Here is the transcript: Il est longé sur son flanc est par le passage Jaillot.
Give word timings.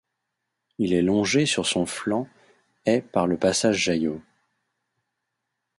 Il 0.79 0.93
est 0.93 1.03
longé 1.03 1.45
sur 1.45 1.67
son 1.67 1.85
flanc 1.85 2.27
est 2.87 3.01
par 3.03 3.27
le 3.27 3.37
passage 3.37 3.77
Jaillot. 3.77 4.19